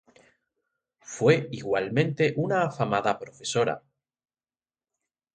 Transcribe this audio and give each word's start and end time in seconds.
Fue 1.01 1.47
igualmente 1.51 2.33
una 2.35 2.63
afamada 2.63 3.19
profesora. 3.19 3.83